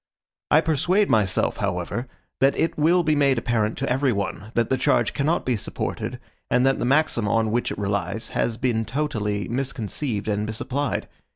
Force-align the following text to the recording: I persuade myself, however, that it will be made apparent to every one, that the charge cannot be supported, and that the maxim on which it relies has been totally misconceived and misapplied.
I 0.49 0.61
persuade 0.61 1.11
myself, 1.11 1.57
however, 1.57 2.07
that 2.39 2.57
it 2.57 2.75
will 2.75 3.03
be 3.03 3.15
made 3.15 3.37
apparent 3.37 3.77
to 3.77 3.87
every 3.91 4.11
one, 4.11 4.51
that 4.55 4.71
the 4.71 4.77
charge 4.79 5.13
cannot 5.13 5.45
be 5.45 5.55
supported, 5.55 6.19
and 6.49 6.65
that 6.65 6.79
the 6.79 6.85
maxim 6.85 7.27
on 7.27 7.51
which 7.51 7.71
it 7.71 7.77
relies 7.77 8.29
has 8.29 8.57
been 8.57 8.83
totally 8.83 9.47
misconceived 9.47 10.27
and 10.27 10.47
misapplied. 10.47 11.07